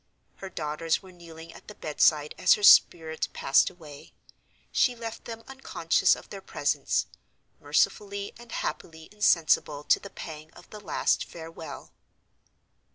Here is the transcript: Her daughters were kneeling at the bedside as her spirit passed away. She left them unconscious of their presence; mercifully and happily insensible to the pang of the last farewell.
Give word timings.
Her 0.37 0.49
daughters 0.49 1.03
were 1.03 1.11
kneeling 1.11 1.53
at 1.53 1.67
the 1.67 1.75
bedside 1.75 2.33
as 2.39 2.53
her 2.55 2.63
spirit 2.63 3.27
passed 3.33 3.69
away. 3.69 4.13
She 4.71 4.95
left 4.95 5.25
them 5.25 5.43
unconscious 5.47 6.15
of 6.15 6.31
their 6.31 6.41
presence; 6.41 7.05
mercifully 7.59 8.33
and 8.39 8.51
happily 8.51 9.09
insensible 9.11 9.83
to 9.83 9.99
the 9.99 10.09
pang 10.09 10.49
of 10.53 10.67
the 10.71 10.79
last 10.79 11.23
farewell. 11.25 11.91